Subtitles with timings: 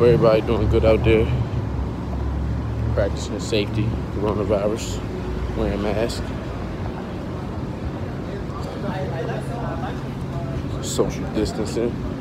[0.00, 1.26] Hope everybody doing good out there.
[2.94, 4.98] Practicing safety, coronavirus,
[5.58, 6.22] wearing masks.
[10.80, 12.19] Social distancing.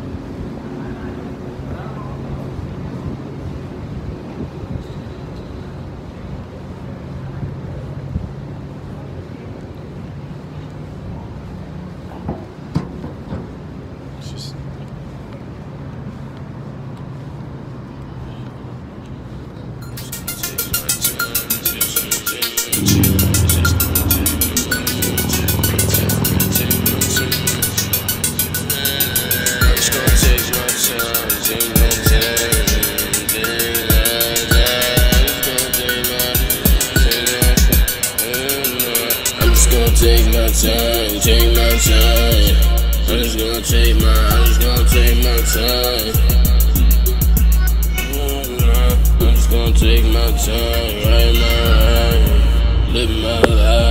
[50.31, 53.89] Write my life, live my life.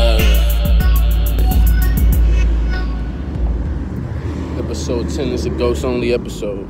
[4.59, 6.69] episode 10 is a ghost only episode.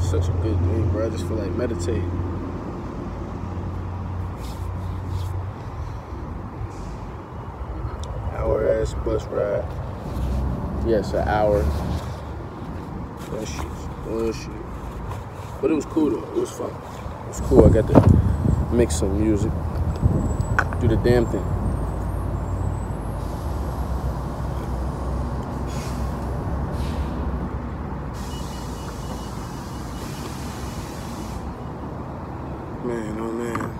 [0.00, 1.06] Such a good day, bro.
[1.06, 2.10] I just feel like meditating.
[8.34, 9.64] Hour ass bus ride.
[10.86, 11.62] Yes, an hour.
[13.30, 14.50] That shit's bullshit.
[15.62, 16.26] But it was cool though.
[16.36, 16.68] It was fun.
[16.68, 17.64] It was cool.
[17.64, 19.50] I got to mix some music.
[20.80, 21.44] Do the damn thing.
[32.84, 33.70] Man, oh man.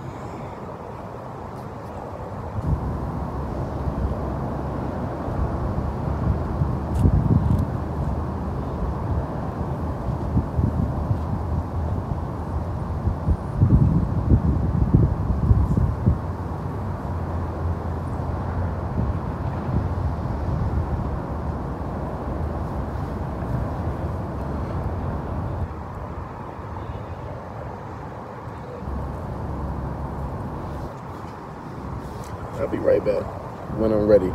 [32.57, 33.23] I'll be right back
[33.77, 34.29] when I'm ready.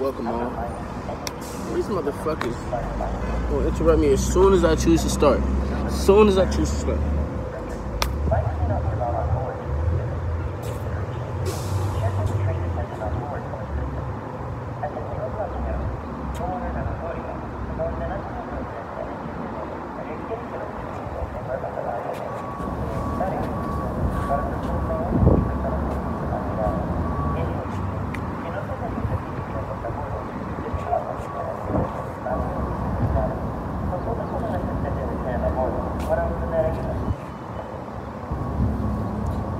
[0.00, 1.74] Welcome on.
[1.74, 5.40] These motherfuckers will interrupt me as soon as I choose to start.
[5.40, 7.00] As soon as I choose to start.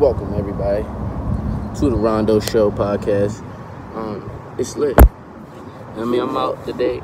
[0.00, 0.82] Welcome everybody
[1.84, 3.40] to the Rondo Show podcast.
[3.94, 4.96] Um, it's lit.
[5.98, 7.02] I mean, I'm out today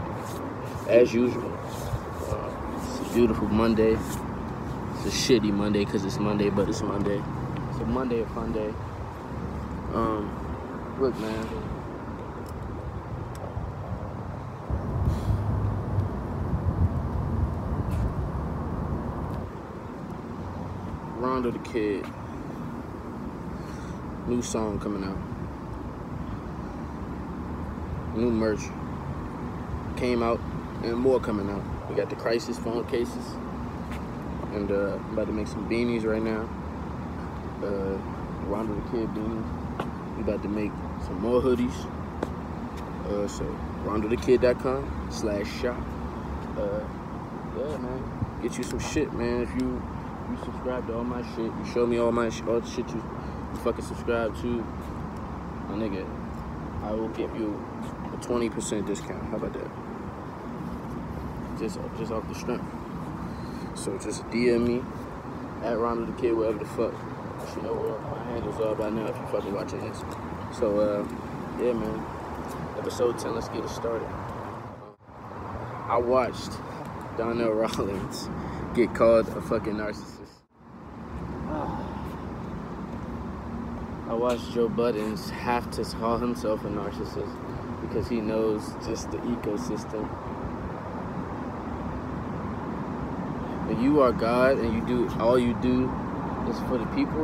[0.89, 1.53] as usual.
[1.53, 3.93] Uh, it's a beautiful Monday.
[3.93, 7.23] It's a shitty Monday because it's Monday, but it's Monday.
[7.69, 8.73] It's a Monday, a fun day.
[9.93, 11.47] Um, look, man.
[21.19, 22.07] Rondo the Kid.
[24.31, 25.19] New song coming out.
[28.17, 28.61] New merch
[29.97, 30.39] came out
[30.85, 31.61] and more coming out.
[31.89, 33.35] We got the Crisis phone cases.
[34.53, 36.49] And uh, I'm about to make some beanies right now.
[37.61, 37.99] Uh,
[38.47, 40.17] Rondo the Kid beanies.
[40.17, 40.71] We about to make
[41.07, 41.75] some more hoodies.
[43.09, 43.45] Uh, so
[43.83, 45.81] rondodakid.com slash shop.
[46.57, 46.85] Uh,
[47.59, 48.39] yeah, man.
[48.43, 49.43] Get you some shit, man.
[49.43, 49.83] If you
[50.31, 52.89] you subscribe to all my shit, you show me all my sh- all the shit
[52.91, 53.03] you
[53.59, 54.65] fucking subscribe to,
[55.69, 56.07] my nigga,
[56.83, 57.63] I will give you
[58.13, 59.23] a twenty percent discount.
[59.27, 59.71] How about that?
[61.59, 62.65] Just just off the strength.
[63.75, 64.83] So just DM me
[65.63, 66.95] at Rondo the Kid, wherever the fuck.
[67.57, 70.03] You know where my handles are by now if you fucking watching this.
[70.59, 72.05] So uh, yeah, man.
[72.79, 73.35] Episode ten.
[73.35, 74.09] Let's get it started.
[75.89, 76.53] I watched
[77.17, 78.29] Donnell Rawlings
[78.75, 80.20] get called a fucking narcissist.
[84.11, 89.19] I watched Joe Budden have to call himself a narcissist because he knows just the
[89.19, 90.05] ecosystem
[93.69, 95.85] when you are God and you do all you do
[96.49, 97.23] is for the people,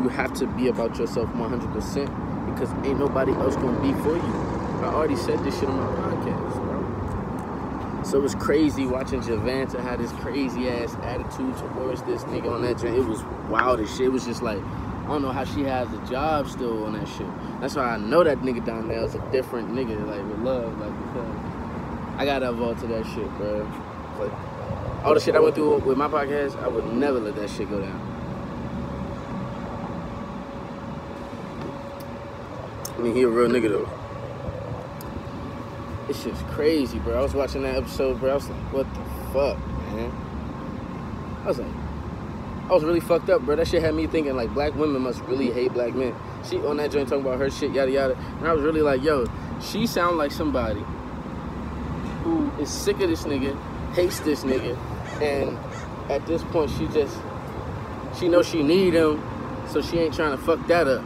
[0.00, 4.84] you have to be about yourself 100% because ain't nobody else gonna be for you.
[4.84, 8.04] I already said this shit on my podcast, bro.
[8.04, 12.62] So it was crazy watching Javanta have this crazy ass attitude towards this nigga on
[12.62, 12.96] that joint.
[12.96, 14.06] It was wild as shit.
[14.06, 14.62] It was just like,
[15.12, 17.26] don't know how she has a job still on that shit.
[17.60, 20.78] That's why I know that nigga down there is a different nigga, like with love,
[20.78, 21.36] like because
[22.16, 23.68] I gotta evolve to that shit, bro.
[24.18, 27.50] Like, all the shit I went through with my podcast, I would never let that
[27.50, 28.00] shit go down.
[32.96, 33.88] I mean, he a real nigga though.
[36.10, 37.18] It's just crazy, bro.
[37.18, 38.32] I was watching that episode, bro.
[38.32, 39.00] I was like, what the
[39.32, 39.58] fuck,
[39.92, 40.12] man?
[41.42, 41.79] I was like,
[42.70, 43.56] I was really fucked up, bro.
[43.56, 46.14] That shit had me thinking like black women must really hate black men.
[46.48, 48.14] She on that joint talking about her shit, yada yada.
[48.14, 49.26] And I was really like, yo,
[49.60, 50.80] she sound like somebody
[52.22, 53.60] who is sick of this nigga,
[53.94, 54.78] hates this nigga,
[55.20, 55.58] and
[56.12, 57.18] at this point she just
[58.20, 59.20] she knows she need him,
[59.68, 61.04] so she ain't trying to fuck that up.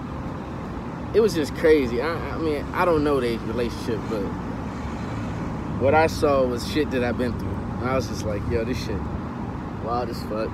[1.15, 2.03] It was just crazy.
[2.03, 4.21] I, I mean, I don't know their relationship, but
[5.81, 7.49] what I saw was shit that I've been through.
[7.49, 9.01] And I was just like, yo, this shit
[9.83, 10.51] wild as fuck.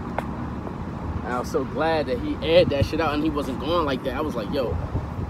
[1.30, 4.02] I was so glad that he aired that shit out and he wasn't going like
[4.04, 4.14] that.
[4.14, 4.76] I was like, yo,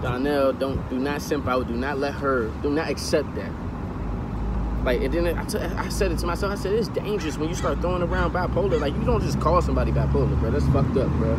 [0.01, 1.67] Donnell, don't do not simp out.
[1.67, 2.47] Do not let her.
[2.61, 3.51] Do not accept that.
[4.83, 6.51] Like, and then I, t- I said it to myself.
[6.51, 8.79] I said it's dangerous when you start throwing around bipolar.
[8.79, 10.49] Like, you don't just call somebody bipolar, bro.
[10.49, 11.35] That's fucked up, bro.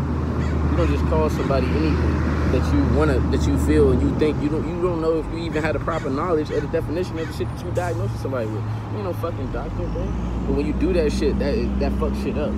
[0.71, 4.41] You don't just call somebody anything that you wanna, that you feel, and you think
[4.41, 4.69] you don't.
[4.69, 7.35] You don't know if you even had the proper knowledge of the definition of the
[7.37, 8.63] shit that you diagnosed somebody with.
[8.63, 10.05] You ain't no fucking doctor, bro.
[10.47, 12.53] But when you do that shit, that that fucks shit up.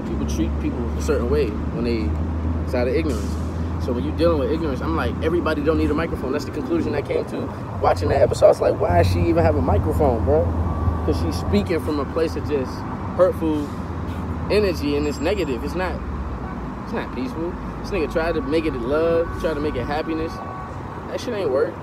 [0.00, 2.08] Know, people treat people a certain way when they
[2.64, 3.30] it's out of ignorance.
[3.84, 6.32] So when you're dealing with ignorance, I'm like, everybody don't need a microphone.
[6.32, 7.40] That's the conclusion I came to
[7.82, 8.46] watching that episode.
[8.46, 10.44] I was like, why does she even have a microphone, bro?
[11.00, 12.72] Because she's speaking from a place of just
[13.16, 13.66] hurtful
[14.50, 15.64] energy and it's negative.
[15.64, 15.94] It's not.
[16.84, 17.50] It's not peaceful.
[17.80, 20.32] This nigga tried to make it love, tried to make it happiness.
[20.32, 21.74] That shit ain't work.
[21.74, 21.82] You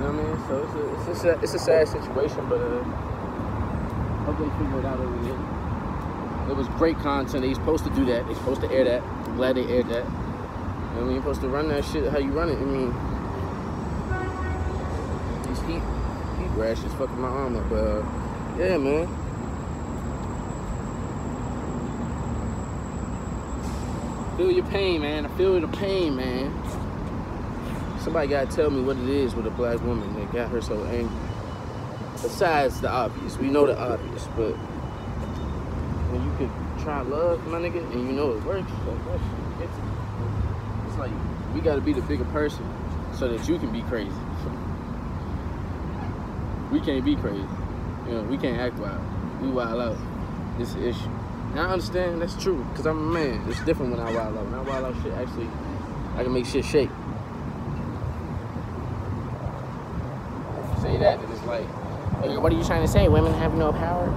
[0.00, 0.38] know what I mean?
[0.46, 2.82] So it's a, it's a, it's a sad situation, but uh,
[4.32, 5.47] hope figure it out over.
[6.48, 7.42] It was great content.
[7.42, 8.26] They supposed to do that.
[8.26, 9.02] They supposed to air that.
[9.02, 10.04] I'm glad they aired that.
[10.04, 12.56] I mean, you're supposed to run that shit how you run it.
[12.56, 12.92] I mean,
[15.46, 15.82] these heat,
[16.38, 17.68] heat rashes fucking my arm up.
[17.68, 18.02] But uh,
[18.58, 19.06] yeah, man.
[24.38, 25.26] Feel your pain, man.
[25.26, 26.50] I feel the pain, man.
[28.00, 30.82] Somebody gotta tell me what it is with a black woman that got her so
[30.84, 31.14] angry.
[32.12, 34.54] Besides the obvious, we know the obvious, but
[36.10, 36.50] when you could
[36.82, 39.78] try love, my nigga, and you know it works, like that shit, it's,
[40.88, 41.12] it's like
[41.54, 42.64] we gotta be the bigger person
[43.12, 44.12] so that you can be crazy.
[46.70, 47.44] We can't be crazy.
[48.06, 49.00] You know, we can't act wild.
[49.40, 49.96] We wild out.
[50.60, 51.10] Is the issue.
[51.52, 53.48] And I understand that's true, because I'm a man.
[53.48, 54.44] It's different when I wild out.
[54.44, 55.48] When I wild out shit, actually,
[56.16, 56.90] I can make shit shake.
[60.82, 61.66] Say that, it's like,
[62.22, 63.08] "Hey, what are you trying to say?
[63.08, 64.08] Women have no power?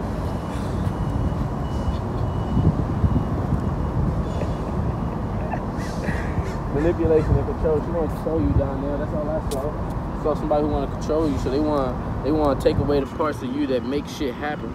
[6.81, 7.81] Manipulation and control.
[7.83, 8.97] She want to control you down there.
[8.97, 10.23] That's all I saw.
[10.23, 12.99] Saw somebody who want to control you, so they want they want to take away
[12.99, 14.73] the parts of you that make shit happen.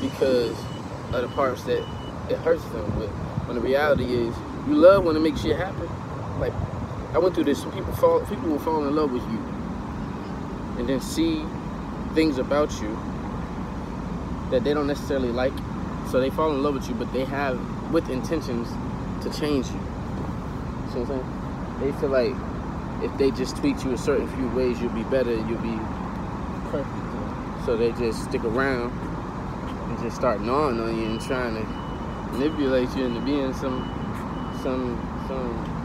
[0.00, 0.58] because
[1.12, 1.78] of the parts that
[2.30, 3.10] it hurts them with.
[3.46, 4.34] When the reality is,
[4.66, 5.88] you love when it makes shit happen.
[6.40, 6.52] Like
[7.14, 7.64] I went through this.
[7.64, 9.38] People fall, people will fall in love with you,
[10.78, 11.44] and then see
[12.14, 12.98] things about you
[14.50, 15.52] that they don't necessarily like.
[16.10, 17.58] So they fall in love with you, but they have
[17.92, 18.68] with intentions
[19.24, 19.80] to change you.
[20.92, 21.80] See what I'm saying?
[21.80, 22.34] They feel like
[23.02, 25.34] if they just tweak you a certain few ways, you'll be better.
[25.34, 25.78] You'll be
[26.70, 27.66] perfect.
[27.66, 28.92] So they just stick around
[29.90, 31.62] and just start gnawing on you and trying to
[32.32, 33.90] manipulate you into being some
[34.62, 35.76] some some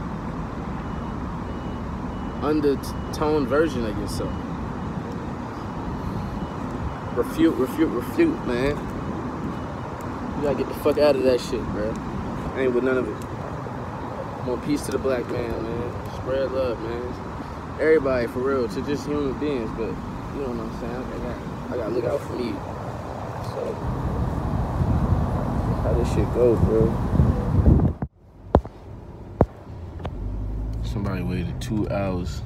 [2.44, 4.34] undertone version of yourself.
[7.16, 8.91] Refute, refute, refute, man.
[10.42, 11.94] You gotta get the fuck out of that shit, bro.
[12.56, 14.46] I ain't with none of it.
[14.48, 15.94] More peace to the black man, man.
[16.16, 17.78] Spread love, man.
[17.80, 20.96] Everybody, for real, to just human beings, but you know what I'm saying?
[20.96, 22.54] I gotta, I gotta look out for me.
[23.54, 23.74] So,
[25.84, 26.90] how this shit go, bro?
[30.84, 32.42] Somebody waited two hours.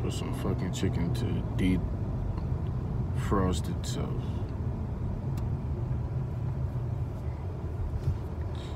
[0.00, 1.26] For some fucking chicken to
[3.28, 4.08] defrost so.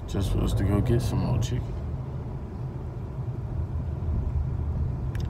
[0.09, 1.73] Just us to go get some more chicken.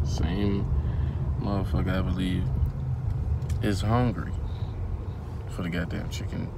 [0.05, 0.67] Same
[1.41, 2.45] motherfucker, I believe,
[3.63, 4.33] is hungry
[5.51, 6.51] for the goddamn chicken.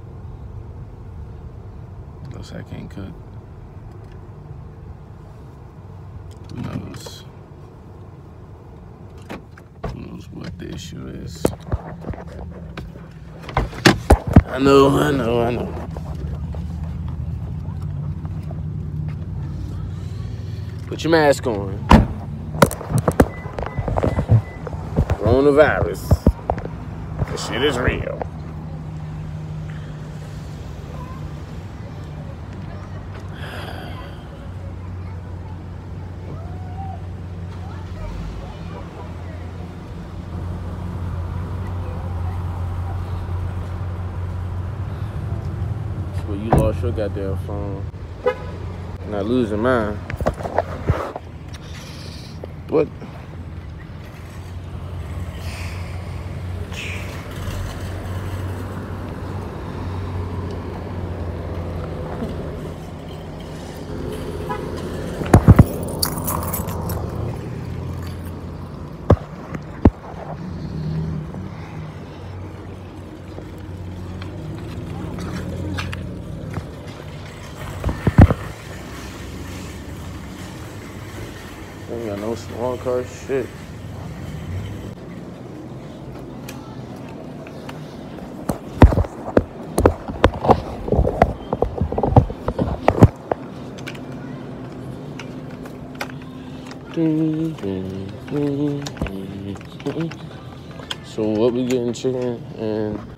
[2.31, 3.13] Like I can't cook.
[6.53, 7.23] Who knows?
[9.93, 11.43] Who knows what the issue is?
[14.45, 15.89] I know, I know, I know.
[20.87, 21.77] Put your mask on.
[25.19, 26.03] Coronavirus.
[27.31, 28.25] This shit is real.
[46.27, 47.85] Well, you lost your goddamn phone.
[49.09, 49.95] Not losing mine.
[52.69, 52.87] What?
[81.91, 82.21] Ain't
[82.65, 83.47] got car shit.
[101.05, 103.14] So what we getting chicken and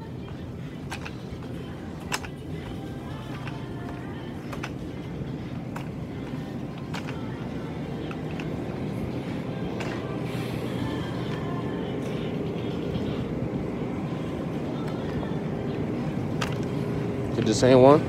[17.57, 17.99] same one?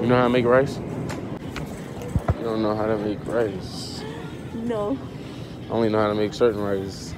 [0.00, 0.78] You know how to make rice?
[0.78, 4.02] You don't know how to make rice.
[4.54, 4.98] No.
[5.68, 7.14] I only know how to make certain rice.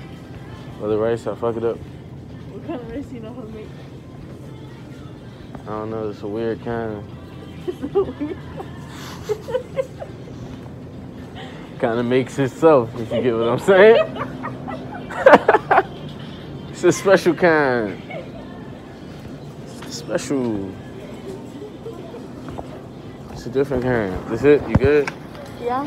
[0.82, 1.78] Other rice, I fuck it up.
[1.78, 3.66] What kind of rice do you know how to make?
[5.62, 7.02] I don't know, it's a weird kind.
[11.78, 14.06] Kind of makes itself, if you get what I'm saying.
[16.70, 18.00] it's a special kind.
[19.82, 20.70] It's special.
[23.32, 24.12] It's a different kind.
[24.28, 24.62] That's it?
[24.68, 25.10] You good?
[25.60, 25.84] yeah.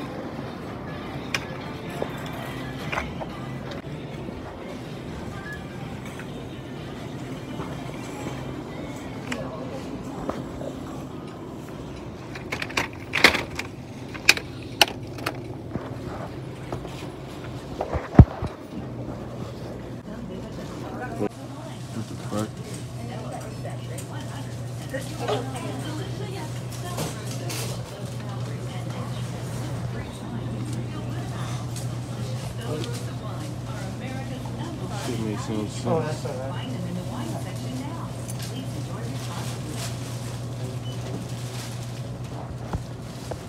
[35.08, 36.26] It makes no sense.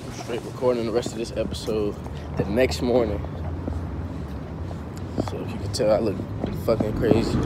[0.05, 1.95] I'm straight recording the rest of this episode
[2.37, 3.25] the next morning.
[5.31, 6.17] So if you can tell, I look
[6.67, 7.39] fucking crazy.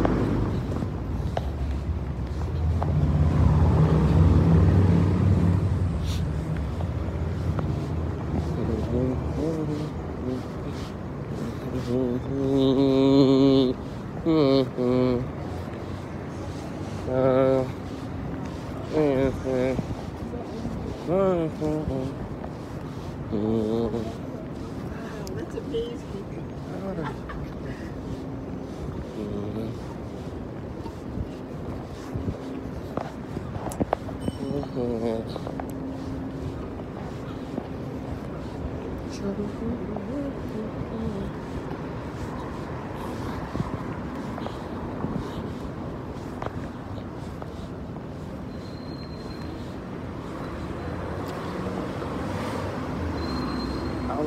[39.22, 39.34] I'll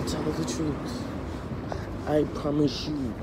[0.03, 1.03] tell you the truth.
[2.05, 3.13] I promise you.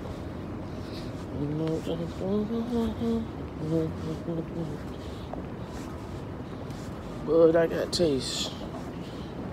[7.27, 8.51] But I got taste.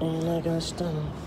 [0.02, 1.27] And I got stomach.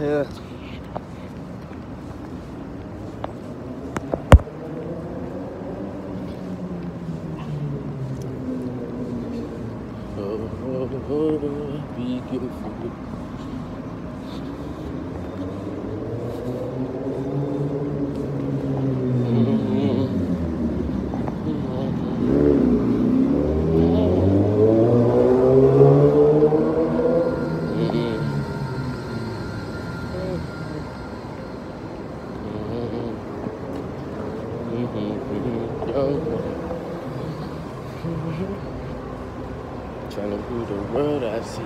[0.00, 0.24] Yeah.
[10.16, 13.10] Oh, oh, oh, be careful.
[40.10, 41.62] Trying to rule the world I see.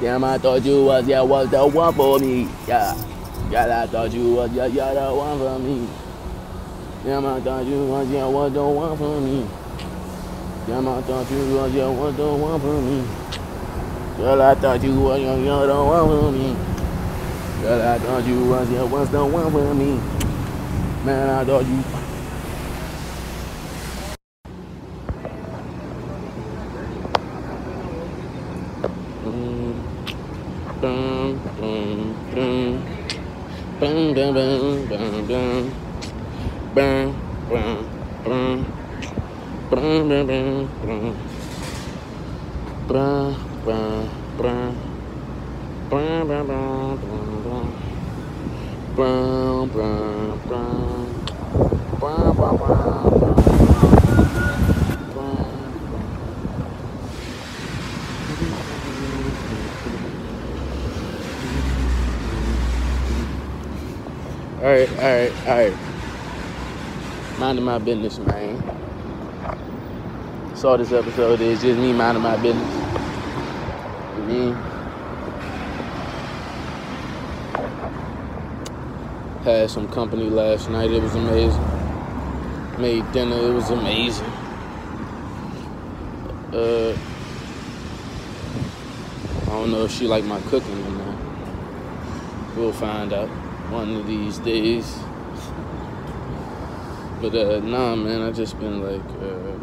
[0.00, 2.48] Damn, I thought you was, yeah, was the one for me.
[2.68, 2.94] Yeah.
[3.50, 5.88] Yeah, I thought you was, yeah, yeah, the one for me.
[7.02, 9.48] Damn, I thought you was, yeah, was the one for me.
[10.68, 13.04] Damn, I thought you was, yeah, was the one for me.
[14.18, 16.56] Girl, I thought you was, yeah, yeah, the one for me.
[17.62, 20.00] Girl, I thought you was, yeah, was the one for me.
[21.04, 21.97] Man, I thought you.
[64.78, 65.32] Right, all right.
[65.46, 65.76] Alright.
[67.38, 68.62] Minding my business, man.
[70.54, 72.74] Saw this episode is just me minding my business.
[74.14, 74.77] I mean,
[79.48, 80.90] had some company last night.
[80.90, 81.64] It was amazing.
[82.78, 83.36] Made dinner.
[83.36, 84.26] It was amazing.
[86.52, 86.94] Uh,
[89.42, 91.16] I don't know if she like my cooking or not.
[92.56, 93.28] We'll find out
[93.70, 94.98] one of these days.
[97.22, 99.56] But uh, nah, man, I just been like, uh,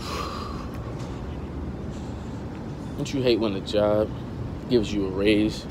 [2.96, 4.08] don't you hate when a job
[4.70, 5.66] gives you a raise,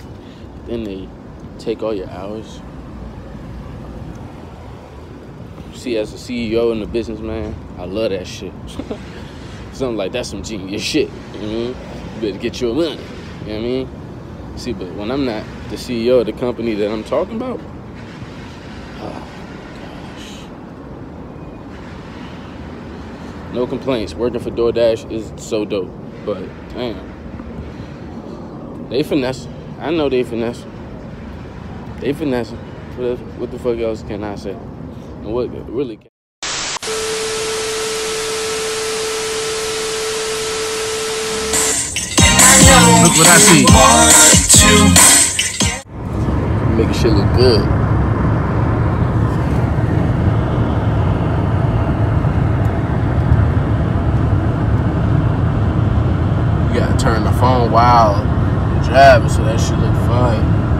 [0.67, 1.09] then they
[1.61, 2.61] take all your hours?
[5.73, 8.53] See, as a CEO and a businessman, I love that shit.
[9.73, 11.09] Something like that's some genius shit.
[11.33, 11.75] You know what I mean?
[12.15, 12.91] You better get your money.
[12.91, 13.01] You know
[13.45, 13.89] what I mean?
[14.57, 17.59] See, but when I'm not the CEO of the company that I'm talking about,
[18.99, 19.27] oh.
[23.53, 24.13] No complaints.
[24.13, 25.89] Working for DoorDash is so dope.
[26.25, 27.09] But damn.
[28.89, 29.47] They finesse.
[29.79, 30.63] I know they finesse.
[32.01, 32.57] They finessing.
[33.37, 34.53] What the fuck else can I say?
[34.53, 36.09] And what really can
[43.03, 43.65] Look what I see.
[46.75, 47.61] Making shit look good.
[56.65, 58.25] You gotta turn the phone wild
[58.83, 60.70] Driving so that shit look fun.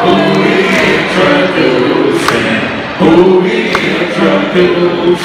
[0.00, 0.54] who we
[0.96, 2.24] introduce
[3.00, 5.22] who we introduce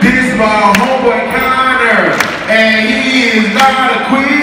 [0.00, 2.14] This is my homeboy Connor,
[2.48, 4.35] and he is not a queen.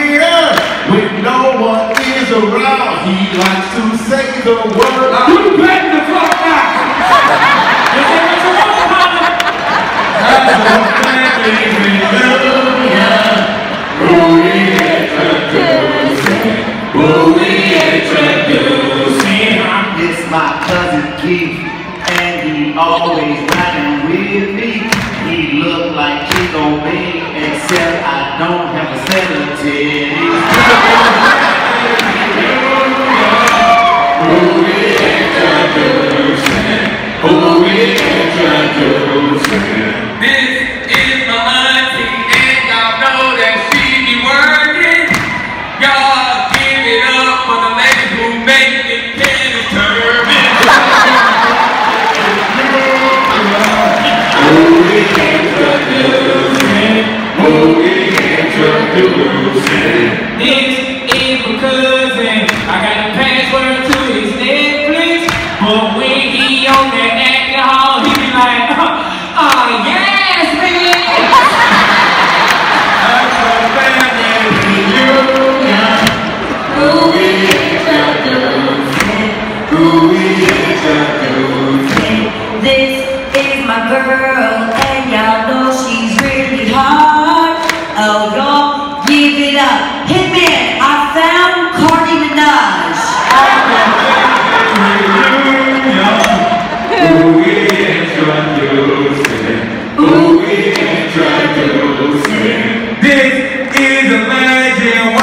[104.83, 105.22] Yeah.